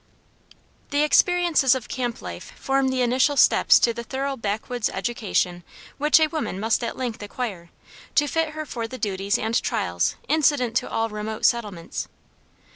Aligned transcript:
The 0.89 1.03
experiences 1.03 1.75
of 1.75 1.87
camp 1.87 2.23
life 2.23 2.53
form 2.57 2.87
the 2.87 3.03
initial 3.03 3.37
steps 3.37 3.77
to 3.77 3.93
the 3.93 4.01
thorough 4.03 4.35
backwoods 4.35 4.89
education 4.89 5.61
which 5.99 6.19
a 6.19 6.25
woman 6.25 6.59
must 6.59 6.83
at 6.83 6.97
length 6.97 7.21
acquire, 7.21 7.69
to 8.15 8.25
fit 8.25 8.55
her 8.55 8.65
for 8.65 8.87
the 8.87 8.97
duties 8.97 9.37
and 9.37 9.61
trials 9.61 10.15
incident 10.27 10.75
to 10.77 10.89
all 10.89 11.09
remote 11.09 11.45
settlements. 11.45 12.07